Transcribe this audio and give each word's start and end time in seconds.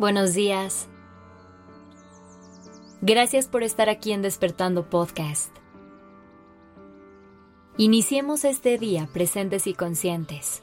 buenos 0.00 0.32
días. 0.32 0.88
Gracias 3.02 3.48
por 3.48 3.62
estar 3.62 3.90
aquí 3.90 4.12
en 4.12 4.22
Despertando 4.22 4.88
Podcast. 4.88 5.54
Iniciemos 7.76 8.46
este 8.46 8.78
día 8.78 9.10
presentes 9.12 9.66
y 9.66 9.74
conscientes. 9.74 10.62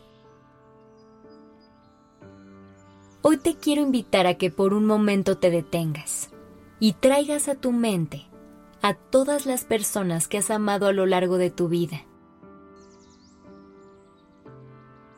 Hoy 3.22 3.38
te 3.38 3.56
quiero 3.56 3.84
invitar 3.84 4.26
a 4.26 4.40
que 4.40 4.50
por 4.50 4.74
un 4.74 4.88
momento 4.88 5.38
te 5.38 5.52
detengas 5.52 6.32
y 6.80 6.94
traigas 6.94 7.48
a 7.48 7.54
tu 7.54 7.72
mente 7.72 8.26
a 8.82 8.96
todas 8.96 9.46
las 9.46 9.66
personas 9.66 10.28
que 10.28 10.40
has 10.40 10.50
amado 10.50 10.88
a 10.88 10.94
lo 10.94 11.06
largo 11.06 11.38
de 11.38 11.52
tu 11.52 11.68
vida. 11.68 12.06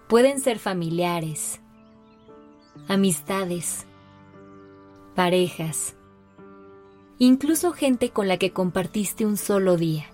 Pueden 0.09 0.41
ser 0.41 0.59
familiares, 0.59 1.61
amistades, 2.89 3.85
parejas, 5.19 5.97
incluso 7.17 7.73
gente 7.73 8.11
con 8.11 8.29
la 8.29 8.37
que 8.37 8.53
compartiste 8.53 9.25
un 9.25 9.35
solo 9.35 9.75
día, 9.75 10.05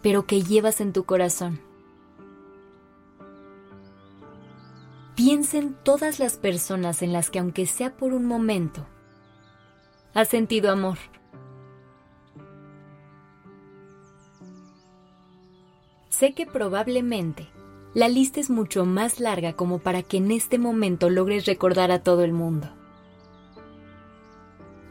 pero 0.00 0.26
que 0.26 0.42
llevas 0.42 0.80
en 0.80 0.92
tu 0.92 1.02
corazón. 1.02 1.60
Piensa 5.16 5.58
en 5.58 5.74
todas 5.74 6.20
las 6.20 6.36
personas 6.36 7.02
en 7.02 7.12
las 7.12 7.30
que 7.30 7.40
aunque 7.40 7.66
sea 7.66 7.96
por 7.96 8.12
un 8.12 8.26
momento, 8.26 8.86
has 10.14 10.28
sentido 10.28 10.70
amor. 10.70 10.98
Sé 16.10 16.32
que 16.32 16.46
probablemente 16.46 17.48
la 17.94 18.06
lista 18.06 18.38
es 18.38 18.50
mucho 18.50 18.84
más 18.84 19.18
larga 19.18 19.54
como 19.54 19.80
para 19.80 20.04
que 20.04 20.18
en 20.18 20.30
este 20.30 20.58
momento 20.58 21.10
logres 21.10 21.44
recordar 21.46 21.90
a 21.90 22.04
todo 22.04 22.22
el 22.22 22.32
mundo. 22.32 22.76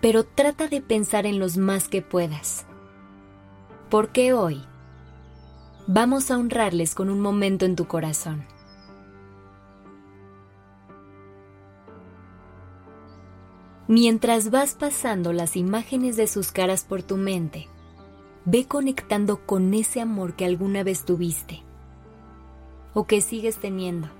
Pero 0.01 0.23
trata 0.23 0.67
de 0.67 0.81
pensar 0.81 1.25
en 1.25 1.39
los 1.39 1.57
más 1.57 1.89
que 1.89 2.01
puedas. 2.01 2.65
Porque 3.89 4.33
hoy 4.33 4.61
vamos 5.87 6.31
a 6.31 6.37
honrarles 6.37 6.95
con 6.95 7.09
un 7.09 7.19
momento 7.19 7.65
en 7.65 7.75
tu 7.75 7.85
corazón. 7.85 8.45
Mientras 13.87 14.51
vas 14.51 14.75
pasando 14.75 15.33
las 15.33 15.55
imágenes 15.55 16.15
de 16.15 16.27
sus 16.27 16.51
caras 16.51 16.83
por 16.83 17.01
tu 17.01 17.17
mente, 17.17 17.67
ve 18.45 18.67
conectando 18.67 19.45
con 19.47 19.73
ese 19.73 19.99
amor 19.99 20.35
que 20.35 20.45
alguna 20.45 20.83
vez 20.83 21.05
tuviste 21.05 21.63
o 22.93 23.07
que 23.07 23.21
sigues 23.21 23.57
teniendo. 23.57 24.18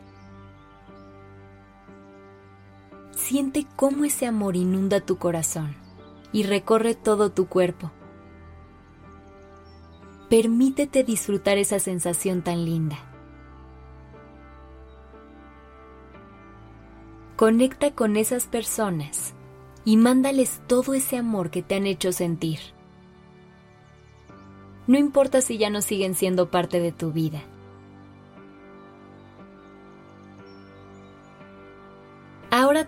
Siente 3.29 3.67
cómo 3.75 4.05
ese 4.05 4.25
amor 4.25 4.55
inunda 4.55 5.01
tu 5.01 5.19
corazón 5.19 5.75
y 6.31 6.41
recorre 6.41 6.95
todo 6.95 7.31
tu 7.31 7.45
cuerpo. 7.45 7.91
Permítete 10.31 11.03
disfrutar 11.03 11.59
esa 11.59 11.77
sensación 11.77 12.41
tan 12.41 12.65
linda. 12.65 12.97
Conecta 17.35 17.91
con 17.93 18.17
esas 18.17 18.47
personas 18.47 19.35
y 19.85 19.97
mándales 19.97 20.63
todo 20.65 20.95
ese 20.95 21.15
amor 21.15 21.51
que 21.51 21.61
te 21.61 21.75
han 21.75 21.85
hecho 21.85 22.11
sentir. 22.11 22.57
No 24.87 24.97
importa 24.97 25.41
si 25.41 25.59
ya 25.59 25.69
no 25.69 25.83
siguen 25.83 26.15
siendo 26.15 26.49
parte 26.49 26.79
de 26.79 26.91
tu 26.91 27.11
vida. 27.11 27.43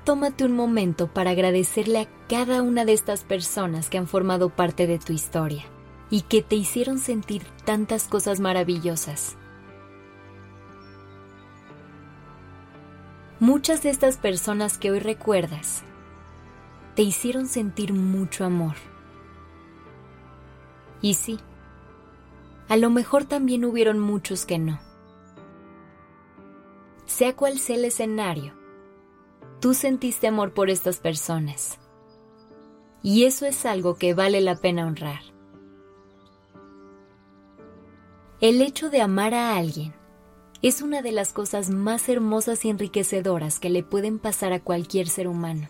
Tómate 0.03 0.45
un 0.45 0.55
momento 0.55 1.07
para 1.07 1.31
agradecerle 1.31 1.99
a 1.99 2.27
cada 2.27 2.61
una 2.61 2.85
de 2.85 2.93
estas 2.93 3.23
personas 3.23 3.89
que 3.89 3.97
han 3.97 4.07
formado 4.07 4.49
parte 4.49 4.87
de 4.87 4.99
tu 4.99 5.13
historia 5.13 5.63
y 6.09 6.21
que 6.21 6.41
te 6.41 6.55
hicieron 6.55 6.99
sentir 6.99 7.43
tantas 7.65 8.07
cosas 8.07 8.39
maravillosas. 8.39 9.37
Muchas 13.39 13.81
de 13.81 13.89
estas 13.89 14.17
personas 14.17 14.77
que 14.77 14.91
hoy 14.91 14.99
recuerdas 14.99 15.83
te 16.95 17.01
hicieron 17.01 17.47
sentir 17.47 17.93
mucho 17.93 18.45
amor. 18.45 18.75
Y 21.01 21.15
sí, 21.15 21.39
a 22.67 22.77
lo 22.77 22.89
mejor 22.89 23.25
también 23.25 23.65
hubieron 23.65 23.99
muchos 23.99 24.45
que 24.45 24.59
no. 24.59 24.79
Sea 27.05 27.35
cual 27.35 27.57
sea 27.57 27.77
el 27.77 27.85
escenario, 27.85 28.60
tú 29.61 29.75
sentiste 29.75 30.27
amor 30.27 30.53
por 30.53 30.69
estas 30.69 30.97
personas. 30.97 31.77
Y 33.03 33.23
eso 33.25 33.45
es 33.45 33.65
algo 33.65 33.95
que 33.95 34.13
vale 34.13 34.41
la 34.41 34.55
pena 34.55 34.85
honrar. 34.85 35.21
El 38.41 38.61
hecho 38.61 38.89
de 38.89 39.01
amar 39.01 39.35
a 39.35 39.55
alguien 39.55 39.93
es 40.63 40.81
una 40.81 41.03
de 41.03 41.11
las 41.11 41.31
cosas 41.31 41.69
más 41.69 42.09
hermosas 42.09 42.65
y 42.65 42.69
enriquecedoras 42.69 43.59
que 43.59 43.69
le 43.69 43.83
pueden 43.83 44.17
pasar 44.17 44.51
a 44.51 44.59
cualquier 44.59 45.07
ser 45.07 45.27
humano. 45.27 45.67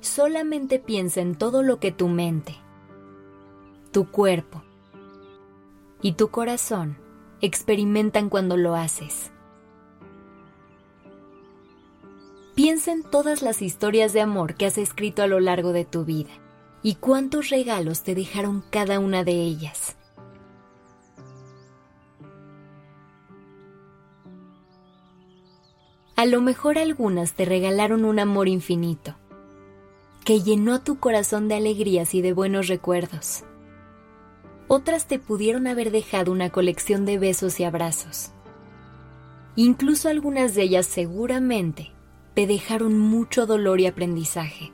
Solamente 0.00 0.78
piensa 0.78 1.20
en 1.20 1.36
todo 1.36 1.62
lo 1.62 1.78
que 1.78 1.90
tu 1.90 2.08
mente, 2.08 2.54
tu 3.92 4.10
cuerpo, 4.10 4.62
y 6.02 6.12
tu 6.14 6.28
corazón 6.30 6.98
experimentan 7.40 8.28
cuando 8.28 8.56
lo 8.56 8.74
haces. 8.74 9.32
Piensa 12.54 12.92
en 12.92 13.02
todas 13.02 13.42
las 13.42 13.62
historias 13.62 14.12
de 14.12 14.20
amor 14.20 14.54
que 14.54 14.66
has 14.66 14.78
escrito 14.78 15.22
a 15.22 15.26
lo 15.26 15.40
largo 15.40 15.72
de 15.72 15.84
tu 15.84 16.04
vida 16.04 16.30
y 16.82 16.96
cuántos 16.96 17.48
regalos 17.48 18.02
te 18.02 18.14
dejaron 18.14 18.62
cada 18.70 18.98
una 18.98 19.24
de 19.24 19.32
ellas. 19.32 19.96
A 26.16 26.26
lo 26.26 26.40
mejor 26.40 26.78
algunas 26.78 27.34
te 27.34 27.44
regalaron 27.44 28.04
un 28.04 28.18
amor 28.18 28.48
infinito, 28.48 29.16
que 30.24 30.40
llenó 30.40 30.82
tu 30.82 31.00
corazón 31.00 31.48
de 31.48 31.56
alegrías 31.56 32.14
y 32.14 32.20
de 32.20 32.32
buenos 32.32 32.68
recuerdos 32.68 33.44
otras 34.72 35.06
te 35.06 35.18
pudieron 35.18 35.66
haber 35.66 35.90
dejado 35.90 36.32
una 36.32 36.48
colección 36.48 37.04
de 37.04 37.18
besos 37.18 37.60
y 37.60 37.64
abrazos. 37.64 38.30
Incluso 39.54 40.08
algunas 40.08 40.54
de 40.54 40.62
ellas 40.62 40.86
seguramente 40.86 41.92
te 42.34 42.46
dejaron 42.46 42.98
mucho 42.98 43.46
dolor 43.46 43.80
y 43.80 43.86
aprendizaje. 43.86 44.72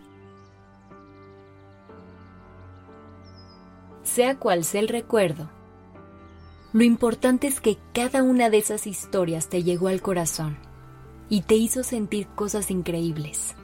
Sea 4.03 4.39
cual 4.39 4.65
sea 4.65 4.81
el 4.81 4.89
recuerdo, 4.89 5.51
lo 6.73 6.85
importante 6.85 7.47
es 7.47 7.61
que 7.61 7.79
cada 7.95 8.23
una 8.23 8.51
de 8.51 8.59
esas 8.59 8.87
historias 8.87 9.49
te 9.49 9.63
llegó 9.63 9.89
al 9.89 10.03
corazón 10.03 10.59
y 11.29 11.43
te 11.43 11.55
hizo 11.55 11.83
sentir 11.83 12.27
cosas 12.29 12.71
increíbles. 12.71 13.55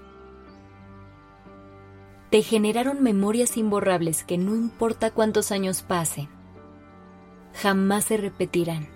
Te 2.31 2.43
generaron 2.43 3.03
memorias 3.03 3.57
imborrables 3.57 4.25
que 4.25 4.39
no 4.39 4.55
importa 4.55 5.11
cuántos 5.13 5.53
años 5.53 5.83
pasen, 5.83 6.29
jamás 7.55 8.05
se 8.05 8.17
repetirán. 8.17 8.94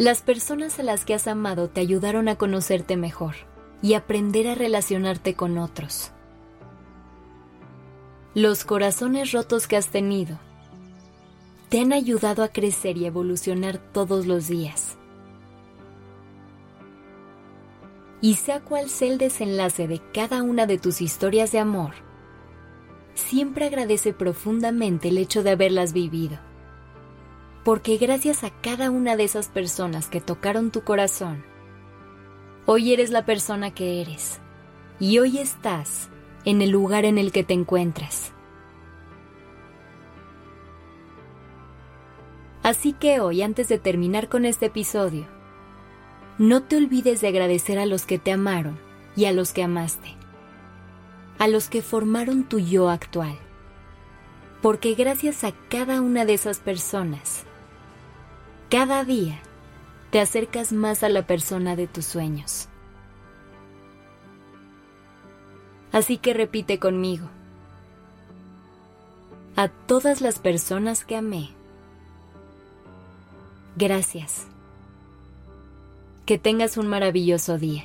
Las 0.00 0.22
personas 0.22 0.78
a 0.78 0.82
las 0.82 1.04
que 1.04 1.12
has 1.12 1.26
amado 1.26 1.68
te 1.68 1.82
ayudaron 1.82 2.30
a 2.30 2.36
conocerte 2.36 2.96
mejor 2.96 3.34
y 3.82 3.92
aprender 3.92 4.48
a 4.48 4.54
relacionarte 4.54 5.34
con 5.34 5.58
otros. 5.58 6.10
Los 8.34 8.64
corazones 8.64 9.32
rotos 9.32 9.66
que 9.66 9.76
has 9.76 9.88
tenido 9.88 10.38
te 11.68 11.80
han 11.80 11.92
ayudado 11.92 12.42
a 12.42 12.48
crecer 12.48 12.96
y 12.96 13.04
evolucionar 13.04 13.76
todos 13.76 14.26
los 14.26 14.48
días. 14.48 14.96
y 18.22 18.36
sea 18.36 18.60
cual 18.60 18.88
sea 18.88 19.08
el 19.08 19.18
desenlace 19.18 19.86
de 19.86 20.00
cada 20.14 20.42
una 20.42 20.66
de 20.66 20.78
tus 20.78 21.02
historias 21.02 21.52
de 21.52 21.58
amor, 21.58 21.92
siempre 23.14 23.66
agradece 23.66 24.14
profundamente 24.14 25.08
el 25.08 25.18
hecho 25.18 25.42
de 25.42 25.50
haberlas 25.50 25.92
vivido. 25.92 26.49
Porque 27.64 27.98
gracias 27.98 28.42
a 28.42 28.50
cada 28.50 28.90
una 28.90 29.16
de 29.16 29.24
esas 29.24 29.48
personas 29.48 30.08
que 30.08 30.20
tocaron 30.20 30.70
tu 30.70 30.82
corazón, 30.82 31.44
hoy 32.66 32.92
eres 32.92 33.10
la 33.10 33.26
persona 33.26 33.72
que 33.72 34.00
eres 34.00 34.40
y 34.98 35.18
hoy 35.18 35.38
estás 35.38 36.08
en 36.44 36.62
el 36.62 36.70
lugar 36.70 37.04
en 37.04 37.18
el 37.18 37.32
que 37.32 37.44
te 37.44 37.54
encuentras. 37.54 38.32
Así 42.62 42.92
que 42.92 43.20
hoy, 43.20 43.42
antes 43.42 43.68
de 43.68 43.78
terminar 43.78 44.28
con 44.28 44.44
este 44.44 44.66
episodio, 44.66 45.26
no 46.38 46.62
te 46.62 46.76
olvides 46.76 47.20
de 47.20 47.28
agradecer 47.28 47.78
a 47.78 47.86
los 47.86 48.06
que 48.06 48.18
te 48.18 48.32
amaron 48.32 48.78
y 49.16 49.24
a 49.24 49.32
los 49.32 49.52
que 49.52 49.62
amaste, 49.62 50.16
a 51.38 51.48
los 51.48 51.68
que 51.68 51.82
formaron 51.82 52.44
tu 52.44 52.58
yo 52.58 52.88
actual, 52.90 53.38
porque 54.62 54.94
gracias 54.94 55.44
a 55.44 55.52
cada 55.68 56.00
una 56.00 56.24
de 56.24 56.34
esas 56.34 56.58
personas, 56.58 57.44
cada 58.70 59.04
día 59.04 59.40
te 60.12 60.20
acercas 60.20 60.72
más 60.72 61.02
a 61.02 61.08
la 61.08 61.26
persona 61.26 61.74
de 61.74 61.88
tus 61.88 62.04
sueños. 62.06 62.68
Así 65.90 66.18
que 66.18 66.34
repite 66.34 66.78
conmigo. 66.78 67.28
A 69.56 69.68
todas 69.68 70.20
las 70.20 70.38
personas 70.38 71.04
que 71.04 71.16
amé, 71.16 71.50
gracias. 73.74 74.46
Que 76.24 76.38
tengas 76.38 76.76
un 76.76 76.86
maravilloso 76.86 77.58
día. 77.58 77.84